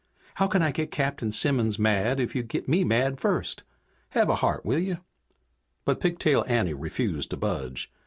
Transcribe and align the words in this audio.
"How 0.33 0.47
can 0.47 0.63
I 0.63 0.71
get 0.71 0.89
Captain 0.89 1.31
Simmons 1.31 1.77
mad 1.77 2.19
if 2.19 2.33
you 2.33 2.41
get 2.41 2.67
me 2.67 2.83
mad 2.83 3.19
first? 3.19 3.61
Have 4.13 4.29
a 4.29 4.35
heart, 4.37 4.65
will 4.65 4.79
you?" 4.79 4.97
But 5.85 5.99
Pigtail 5.99 6.43
Anne 6.47 6.79
refused 6.79 7.29
to 7.29 7.37
budge. 7.37 7.91